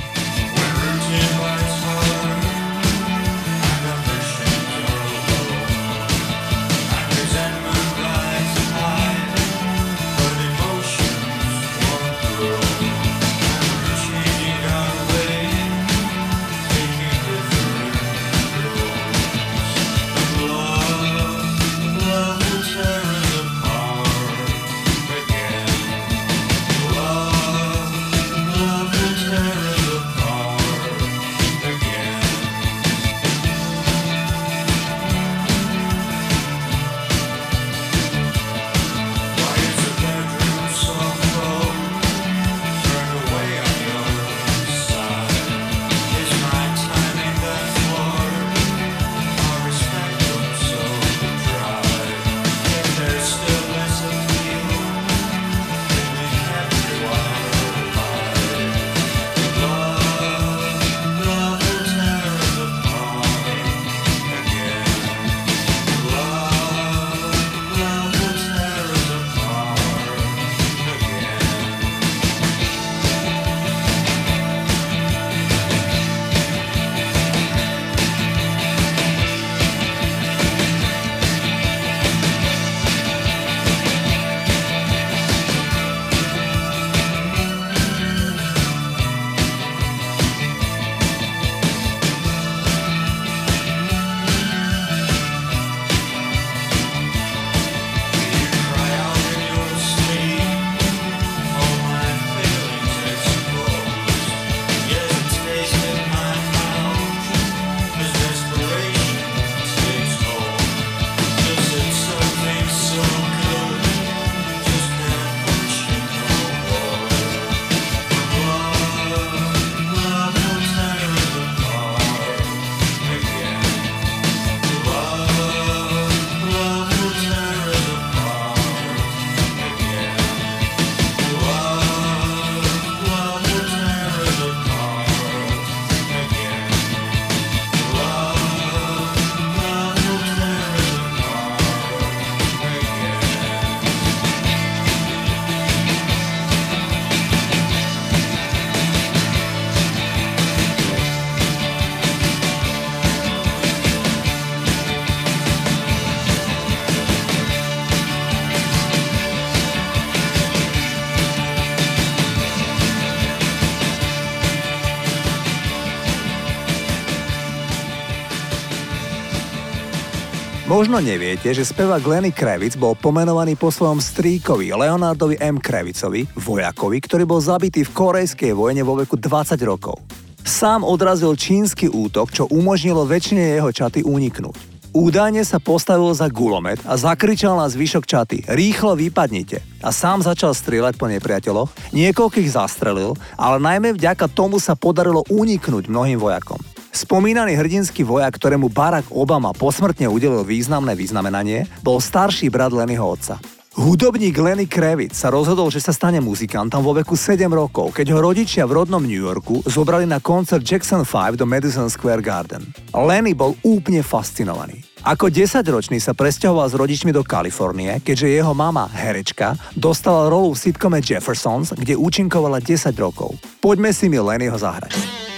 Možno 170.85 171.01
neviete, 171.01 171.49
že 171.49 171.65
spevák 171.65 171.97
Lenny 172.05 172.29
Kravitz 172.29 172.77
bol 172.77 172.93
pomenovaný 172.93 173.57
po 173.57 173.73
svojom 173.73 173.97
strýkovi 173.97 174.69
Leonardovi 174.69 175.33
M. 175.41 175.57
Kravicovi, 175.57 176.29
vojakovi, 176.37 177.01
ktorý 177.01 177.25
bol 177.25 177.41
zabitý 177.41 177.81
v 177.81 177.89
korejskej 177.89 178.53
vojne 178.53 178.85
vo 178.85 178.93
veku 178.93 179.17
20 179.17 179.57
rokov. 179.65 179.97
Sám 180.45 180.85
odrazil 180.85 181.33
čínsky 181.33 181.89
útok, 181.89 182.29
čo 182.29 182.45
umožnilo 182.53 183.01
väčšine 183.01 183.57
jeho 183.57 183.73
čaty 183.73 184.05
uniknúť. 184.05 184.53
Údajne 184.93 185.41
sa 185.41 185.57
postavil 185.57 186.13
za 186.13 186.29
gulomet 186.29 186.77
a 186.85 186.93
zakričal 187.01 187.57
na 187.57 187.65
zvyšok 187.65 188.05
čaty 188.05 188.45
Rýchlo 188.45 188.93
vypadnite 188.93 189.65
a 189.81 189.89
sám 189.89 190.21
začal 190.21 190.53
strieľať 190.53 191.01
po 191.01 191.09
nepriateľoch, 191.09 191.97
niekoľkých 191.97 192.53
zastrelil, 192.53 193.17
ale 193.41 193.57
najmä 193.57 193.97
vďaka 193.97 194.29
tomu 194.29 194.61
sa 194.61 194.77
podarilo 194.77 195.25
uniknúť 195.33 195.89
mnohým 195.89 196.21
vojakom. 196.21 196.61
Spomínaný 196.95 197.59
hrdinský 197.59 198.07
vojak, 198.07 198.39
ktorému 198.39 198.71
Barack 198.71 199.11
Obama 199.11 199.51
posmrtne 199.51 200.07
udelil 200.07 200.47
významné 200.47 200.95
vyznamenanie, 200.95 201.67
bol 201.83 201.99
starší 201.99 202.47
brat 202.47 202.71
Lennyho 202.71 203.03
otca. 203.03 203.35
Hudobník 203.75 204.39
Lenny 204.39 204.63
Kravitz 204.63 205.19
sa 205.19 205.27
rozhodol, 205.27 205.67
že 205.67 205.83
sa 205.83 205.91
stane 205.91 206.23
muzikantom 206.23 206.79
vo 206.79 206.95
veku 206.95 207.19
7 207.19 207.51
rokov, 207.51 207.91
keď 207.91 208.15
ho 208.15 208.23
rodičia 208.23 208.63
v 208.63 208.79
rodnom 208.79 209.03
New 209.03 209.19
Yorku 209.19 209.59
zobrali 209.67 210.07
na 210.07 210.23
koncert 210.23 210.63
Jackson 210.63 211.03
5 211.03 211.35
do 211.35 211.43
Madison 211.43 211.91
Square 211.91 212.23
Garden. 212.23 212.63
Lenny 212.95 213.35
bol 213.35 213.59
úplne 213.67 213.99
fascinovaný. 213.99 214.79
Ako 215.03 215.27
10-ročný 215.27 215.99
sa 215.99 216.15
presťahoval 216.15 216.71
s 216.71 216.79
rodičmi 216.79 217.11
do 217.11 217.27
Kalifornie, 217.27 217.99
keďže 217.99 218.39
jeho 218.39 218.55
mama, 218.55 218.87
herečka, 218.87 219.59
dostala 219.75 220.31
rolu 220.31 220.55
v 220.55 220.71
sitcome 220.71 221.03
Jeffersons, 221.03 221.75
kde 221.75 221.99
účinkovala 221.99 222.63
10 222.63 222.95
rokov. 222.95 223.35
Poďme 223.59 223.91
si 223.91 224.07
mi 224.07 224.15
Lennyho 224.15 224.55
zahrať. 224.55 225.34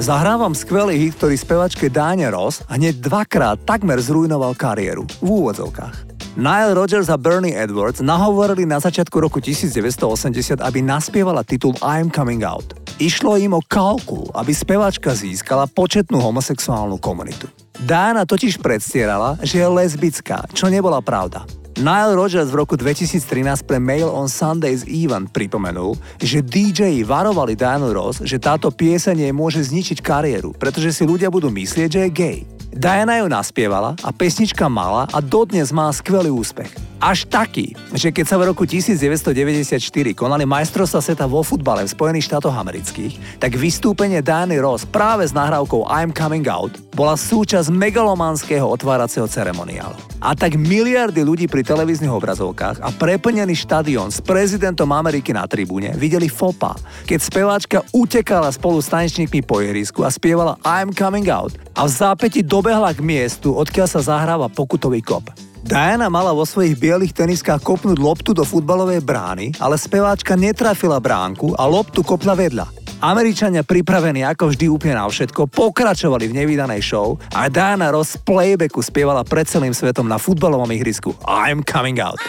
Zahrávam 0.00 0.56
skvelý 0.56 0.96
hit, 0.96 1.20
ktorý 1.20 1.36
spevačke 1.36 1.92
Diane 1.92 2.24
Ross 2.32 2.64
hneď 2.72 3.04
dvakrát 3.04 3.60
takmer 3.68 4.00
zrujnoval 4.00 4.56
kariéru. 4.56 5.04
V 5.20 5.28
úvodzovkách. 5.28 6.08
Nile 6.40 6.72
Rodgers 6.72 7.12
a 7.12 7.20
Bernie 7.20 7.52
Edwards 7.52 8.00
nahovorili 8.00 8.64
na 8.64 8.80
začiatku 8.80 9.12
roku 9.20 9.44
1980, 9.44 10.64
aby 10.64 10.80
naspievala 10.80 11.44
titul 11.44 11.76
I'm 11.84 12.08
Coming 12.08 12.40
Out. 12.40 12.80
Išlo 12.96 13.36
im 13.36 13.52
o 13.52 13.60
kalkul, 13.60 14.32
aby 14.32 14.56
spevačka 14.56 15.12
získala 15.12 15.68
početnú 15.68 16.16
homosexuálnu 16.16 16.96
komunitu. 16.96 17.52
Diana 17.84 18.24
totiž 18.24 18.56
predstierala, 18.56 19.36
že 19.44 19.60
je 19.60 19.68
lesbická, 19.68 20.48
čo 20.56 20.72
nebola 20.72 21.04
pravda. 21.04 21.44
Nile 21.80 22.12
Rodgers 22.12 22.52
v 22.52 22.60
roku 22.60 22.76
2013 22.76 23.64
pre 23.64 23.80
Mail 23.80 24.12
on 24.12 24.28
Sundays 24.28 24.84
Event 24.84 25.32
pripomenul, 25.32 25.96
že 26.20 26.44
DJ 26.44 27.00
varovali 27.08 27.56
Dianu 27.56 27.96
Ross, 27.96 28.20
že 28.20 28.36
táto 28.36 28.68
pieseň 28.68 29.24
jej 29.24 29.32
môže 29.32 29.64
zničiť 29.64 30.04
kariéru, 30.04 30.52
pretože 30.60 30.92
si 30.92 31.08
ľudia 31.08 31.32
budú 31.32 31.48
myslieť, 31.48 31.88
že 31.88 32.00
je 32.04 32.10
gay. 32.12 32.38
Diana 32.68 33.24
ju 33.24 33.32
naspievala 33.32 33.96
a 34.04 34.12
pesnička 34.12 34.68
mala 34.68 35.08
a 35.08 35.24
dodnes 35.24 35.72
má 35.72 35.88
skvelý 35.88 36.28
úspech. 36.28 36.89
Až 37.00 37.24
taký, 37.24 37.72
že 37.96 38.12
keď 38.12 38.28
sa 38.28 38.36
v 38.36 38.52
roku 38.52 38.68
1994 38.68 39.80
konali 40.12 40.44
majstrovstvá 40.44 41.00
sveta 41.00 41.24
vo 41.24 41.40
futbale 41.40 41.80
v 41.88 41.88
Spojených 41.88 42.28
štátoch 42.28 42.52
amerických, 42.52 43.40
tak 43.40 43.56
vystúpenie 43.56 44.20
Diany 44.20 44.60
Ross 44.60 44.84
práve 44.84 45.24
s 45.24 45.32
nahrávkou 45.32 45.88
I'm 45.88 46.12
Coming 46.12 46.44
Out 46.44 46.76
bola 46.92 47.16
súčasť 47.16 47.72
megalomanského 47.72 48.68
otváracieho 48.68 49.24
ceremoniálu. 49.24 49.96
A 50.20 50.36
tak 50.36 50.60
miliardy 50.60 51.24
ľudí 51.24 51.48
pri 51.48 51.64
televíznych 51.64 52.12
obrazovkách 52.12 52.84
a 52.84 52.92
preplnený 52.92 53.56
štadión 53.56 54.12
s 54.12 54.20
prezidentom 54.20 54.92
Ameriky 54.92 55.32
na 55.32 55.48
tribúne 55.48 55.96
videli 55.96 56.28
fopa, 56.28 56.76
keď 57.08 57.18
speváčka 57.24 57.78
utekala 57.96 58.52
spolu 58.52 58.76
s 58.84 58.92
tanečníkmi 58.92 59.40
po 59.48 59.64
ihrisku 59.64 60.04
a 60.04 60.12
spievala 60.12 60.60
I'm 60.68 60.92
Coming 60.92 61.32
Out 61.32 61.56
a 61.72 61.88
v 61.88 61.96
zápäti 61.96 62.44
dobehla 62.44 62.92
k 62.92 63.00
miestu, 63.00 63.56
odkiaľ 63.56 63.88
sa 63.88 64.04
zahráva 64.04 64.52
pokutový 64.52 65.00
kop. 65.00 65.49
Diana 65.60 66.08
mala 66.08 66.32
vo 66.32 66.48
svojich 66.48 66.80
bielých 66.80 67.12
teniskách 67.12 67.60
kopnúť 67.60 68.00
loptu 68.00 68.32
do 68.32 68.42
futbalovej 68.48 69.04
brány, 69.04 69.52
ale 69.60 69.76
speváčka 69.76 70.32
netrafila 70.32 70.96
bránku 70.96 71.52
a 71.54 71.68
loptu 71.68 72.00
kopla 72.00 72.32
vedľa. 72.32 72.66
Američania 73.00 73.64
pripravení 73.64 74.20
ako 74.28 74.52
vždy 74.52 74.68
úplne 74.68 75.00
na 75.00 75.08
všetko, 75.08 75.48
pokračovali 75.48 76.28
v 76.28 76.36
nevydanej 76.44 76.84
show 76.84 77.16
a 77.32 77.48
Diana 77.48 77.88
Ross 77.88 78.16
z 78.16 78.24
playbacku 78.24 78.84
spievala 78.84 79.24
pred 79.24 79.48
celým 79.48 79.72
svetom 79.72 80.04
na 80.04 80.20
futbalovom 80.20 80.68
ihrisku 80.68 81.16
I'm 81.24 81.64
coming 81.64 81.96
out. 81.96 82.20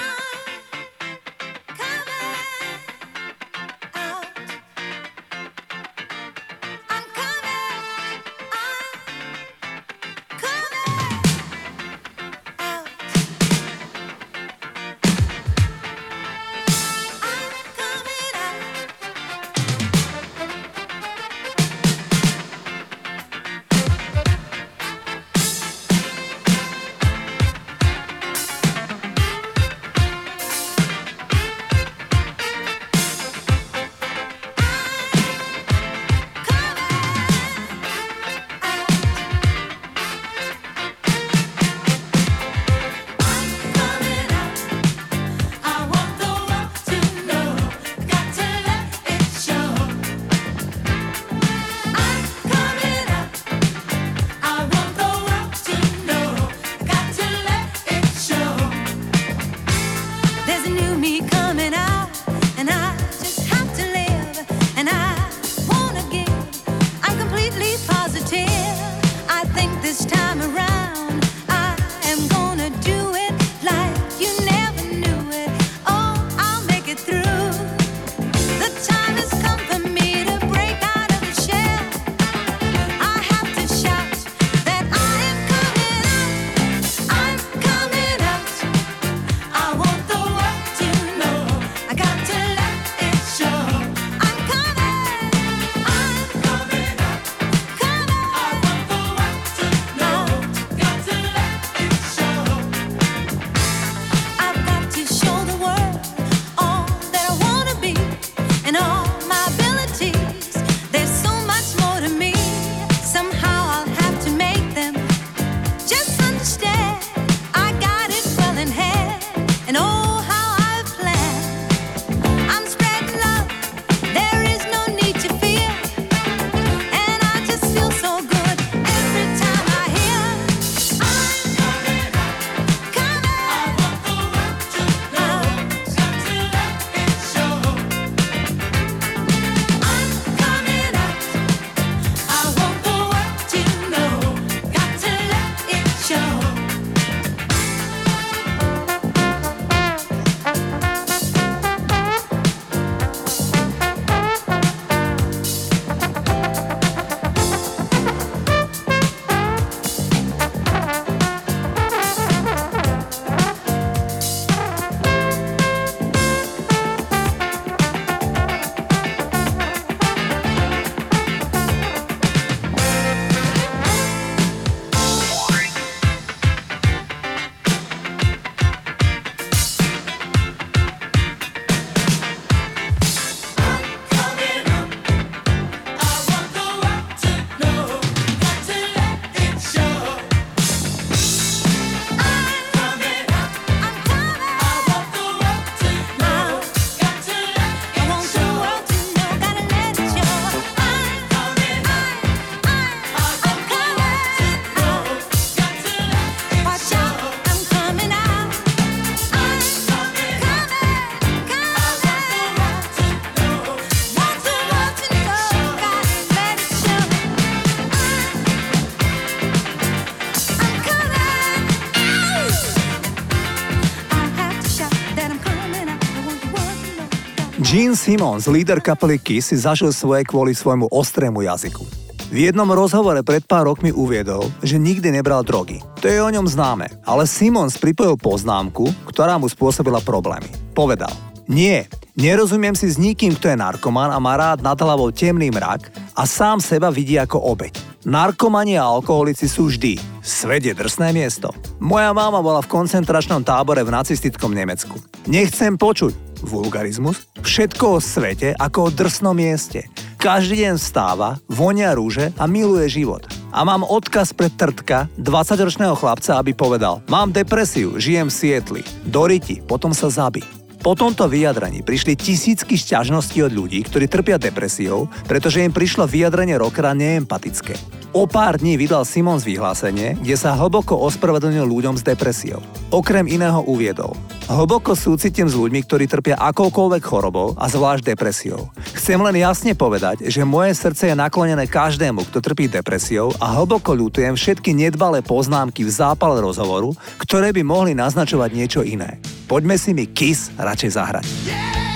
Gene 227.72 227.96
Simmons, 227.96 228.52
líder 228.52 228.84
kapely 228.84 229.16
Kiss, 229.16 229.48
si 229.48 229.56
zažil 229.56 229.96
svoje 229.96 230.28
kvôli 230.28 230.52
svojmu 230.52 230.92
ostrému 230.92 231.40
jazyku. 231.40 231.88
V 232.28 232.52
jednom 232.52 232.68
rozhovore 232.68 233.24
pred 233.24 233.48
pár 233.48 233.72
rokmi 233.72 233.96
uviedol, 233.96 234.52
že 234.60 234.76
nikdy 234.76 235.08
nebral 235.08 235.40
drogy. 235.40 235.80
To 236.04 236.12
je 236.12 236.20
o 236.20 236.28
ňom 236.28 236.52
známe, 236.52 236.92
ale 237.08 237.24
Simmons 237.24 237.80
pripojil 237.80 238.20
poznámku, 238.20 238.92
ktorá 239.08 239.40
mu 239.40 239.48
spôsobila 239.48 240.04
problémy. 240.04 240.52
Povedal, 240.76 241.16
nie, 241.48 241.88
nerozumiem 242.20 242.76
si 242.76 242.92
s 242.92 243.00
nikým, 243.00 243.40
kto 243.40 243.56
je 243.56 243.64
narkoman 243.64 244.12
a 244.12 244.20
má 244.20 244.36
rád 244.36 244.60
nad 244.60 244.76
hlavou 244.76 245.08
temný 245.16 245.48
mrak 245.48 245.96
a 246.12 246.28
sám 246.28 246.60
seba 246.60 246.92
vidí 246.92 247.16
ako 247.16 247.40
obeď. 247.40 248.04
Narkomani 248.04 248.76
a 248.76 248.84
alkoholici 248.84 249.48
sú 249.48 249.72
vždy. 249.72 249.96
Svet 250.20 250.68
je 250.68 250.76
drsné 250.76 251.16
miesto. 251.16 251.56
Moja 251.80 252.12
mama 252.12 252.44
bola 252.44 252.60
v 252.60 252.68
koncentračnom 252.68 253.48
tábore 253.48 253.80
v 253.88 253.96
nacistickom 253.96 254.52
Nemecku. 254.52 255.00
Nechcem 255.24 255.80
počuť 255.80 256.31
vulgarizmus, 256.44 257.26
všetko 257.42 257.98
o 257.98 258.00
svete 258.04 258.54
ako 258.58 258.90
o 258.90 258.94
drsnom 258.94 259.34
mieste. 259.34 259.88
Každý 260.22 260.62
deň 260.62 260.78
vstáva, 260.78 261.42
vonia 261.50 261.98
rúže 261.98 262.30
a 262.38 262.46
miluje 262.46 263.02
život. 263.02 263.26
A 263.50 263.66
mám 263.66 263.82
odkaz 263.82 264.32
pre 264.38 264.54
Trtka, 264.54 265.10
20-ročného 265.18 265.98
chlapca, 265.98 266.38
aby 266.38 266.54
povedal 266.54 267.02
Mám 267.10 267.34
depresiu, 267.34 267.98
žijem 267.98 268.30
v 268.30 268.38
Sietli. 268.38 268.82
Doriti, 269.02 269.60
potom 269.66 269.92
sa 269.92 270.14
zabi. 270.14 270.61
Po 270.82 270.98
tomto 270.98 271.30
vyjadrení 271.30 271.86
prišli 271.86 272.18
tisícky 272.18 272.74
šťažností 272.74 273.46
od 273.46 273.54
ľudí, 273.54 273.86
ktorí 273.86 274.10
trpia 274.10 274.42
depresiou, 274.42 275.06
pretože 275.30 275.62
im 275.62 275.70
prišlo 275.70 276.10
vyjadrenie 276.10 276.58
rockera 276.58 276.98
neempatické. 276.98 278.02
O 278.18 278.26
pár 278.26 278.58
dní 278.58 278.82
vydal 278.82 279.06
Simons 279.06 279.46
vyhlásenie, 279.46 280.18
kde 280.18 280.36
sa 280.36 280.58
hlboko 280.58 280.98
ospravedlnil 281.06 281.64
ľuďom 281.64 281.96
s 281.96 282.04
depresiou. 282.04 282.60
Okrem 282.90 283.30
iného 283.30 283.62
uviedol. 283.64 284.18
Hlboko 284.52 284.98
súcitím 284.98 285.48
s 285.48 285.56
ľuďmi, 285.56 285.80
ktorí 285.86 286.12
trpia 286.12 286.36
akoukoľvek 286.36 287.04
chorobou 287.08 287.56
a 287.56 287.72
zvlášť 287.72 288.12
depresiou. 288.12 288.68
Chcem 288.98 289.16
len 289.16 289.40
jasne 289.40 289.78
povedať, 289.78 290.28
že 290.28 290.44
moje 290.44 290.76
srdce 290.76 291.08
je 291.08 291.16
naklonené 291.16 291.70
každému, 291.72 292.28
kto 292.28 292.44
trpí 292.44 292.68
depresiou 292.68 293.32
a 293.40 293.56
hlboko 293.56 293.96
ľutujem 293.96 294.36
všetky 294.36 294.76
nedbalé 294.76 295.24
poznámky 295.24 295.88
v 295.88 295.96
zápale 295.96 296.44
rozhovoru, 296.44 296.92
ktoré 297.16 297.56
by 297.56 297.64
mohli 297.64 297.96
naznačovať 297.96 298.50
niečo 298.52 298.82
iné. 298.84 299.24
Poďme 299.48 299.80
si 299.80 299.96
mi 299.96 300.08
Kiss 300.12 300.52
radšej 300.72 300.92
zahrať. 300.96 301.26
Don't 301.28 301.91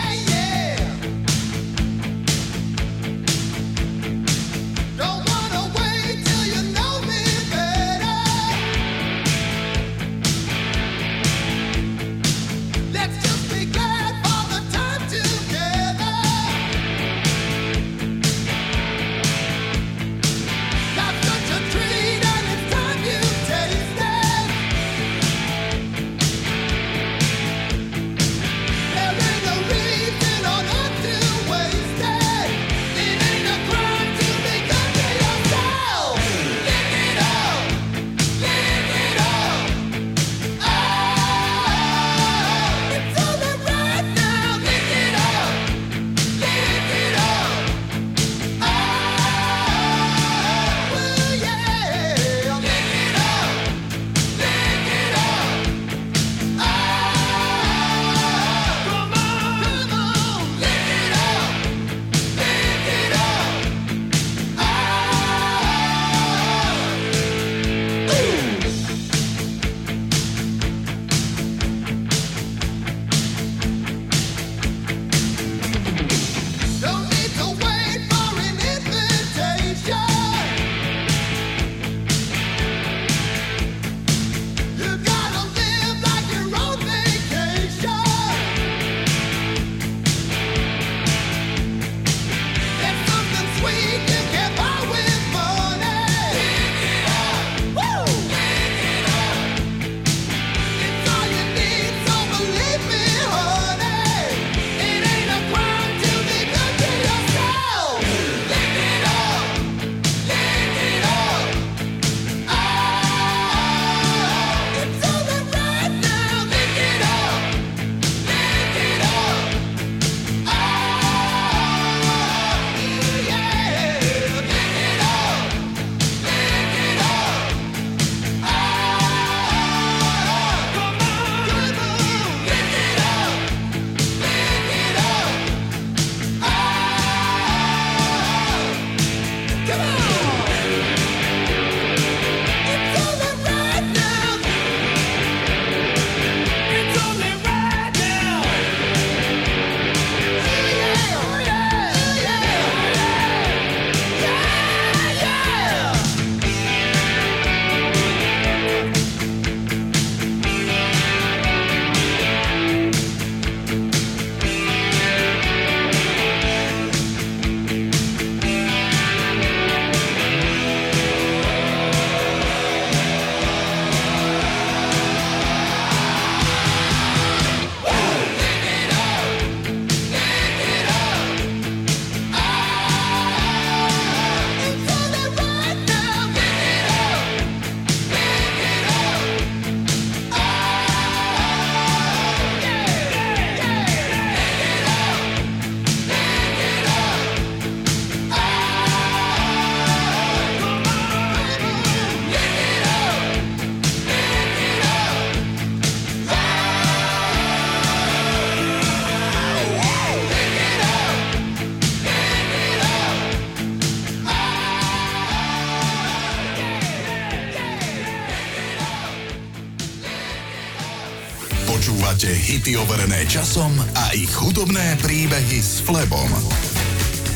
Hity 222.65 222.81
overené 222.81 223.21
časom 223.29 223.77
a 223.77 224.09
ich 224.17 224.33
hudobné 224.33 224.97
príbehy 224.97 225.61
s 225.61 225.85
Flebom. 225.85 226.33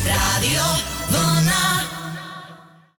Rádio 0.01 0.65
Vlna. 1.13 1.68